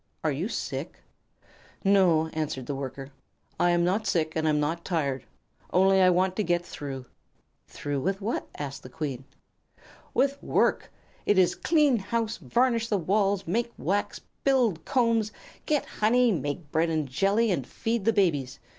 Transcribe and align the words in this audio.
"Are 0.23 0.31
you 0.31 0.47
sick?" 0.47 0.97
"No," 1.83 2.29
answered 2.29 2.65
the 2.65 2.73
Worker. 2.73 3.11
"I'm 3.59 3.83
not 3.83 4.07
sick 4.07 4.35
and 4.35 4.47
I'm 4.47 4.59
not 4.59 4.83
tired, 4.83 5.25
only 5.71 6.01
I 6.01 6.09
want 6.09 6.35
to 6.37 6.43
get 6.43 6.65
through." 6.65 7.05
"Through 7.67 7.99
with 8.01 8.19
what?" 8.19 8.47
asked 8.57 8.81
the 8.81 8.89
Queen. 8.89 9.25
"With 10.15 10.41
work! 10.41 10.91
It 11.27 11.37
is 11.37 11.53
clean 11.53 11.99
house, 11.99 12.37
varnish 12.37 12.87
the 12.89 12.97
walls, 12.97 13.45
make 13.45 13.71
wax, 13.77 14.19
build 14.43 14.85
combs, 14.85 15.31
get 15.67 15.85
honey, 15.85 16.31
make 16.31 16.71
bread 16.71 16.89
and 16.89 17.07
jelly, 17.07 17.51
and 17.51 17.67
feed 17.67 18.05
the 18.05 18.11
babies. 18.11 18.59